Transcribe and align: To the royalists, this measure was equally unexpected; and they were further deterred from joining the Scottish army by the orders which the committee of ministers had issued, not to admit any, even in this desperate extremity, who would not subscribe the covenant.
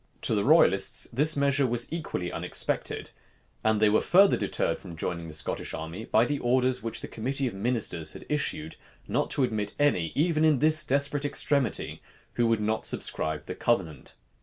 To 0.23 0.33
the 0.33 0.43
royalists, 0.43 1.07
this 1.13 1.37
measure 1.37 1.67
was 1.67 1.87
equally 1.93 2.31
unexpected; 2.31 3.11
and 3.63 3.79
they 3.79 3.87
were 3.87 4.01
further 4.01 4.35
deterred 4.35 4.79
from 4.79 4.95
joining 4.95 5.27
the 5.27 5.33
Scottish 5.35 5.75
army 5.75 6.05
by 6.05 6.25
the 6.25 6.39
orders 6.39 6.81
which 6.81 7.01
the 7.01 7.07
committee 7.07 7.45
of 7.45 7.53
ministers 7.53 8.13
had 8.13 8.25
issued, 8.27 8.77
not 9.07 9.29
to 9.29 9.43
admit 9.43 9.75
any, 9.77 10.11
even 10.15 10.43
in 10.43 10.57
this 10.57 10.83
desperate 10.85 11.23
extremity, 11.23 12.01
who 12.33 12.47
would 12.47 12.61
not 12.61 12.83
subscribe 12.83 13.45
the 13.45 13.53
covenant. 13.53 14.15